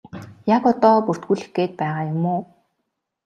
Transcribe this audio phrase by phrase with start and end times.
[0.55, 2.41] Яг одоо бүртгүүлэх гээд байгаа юм уу?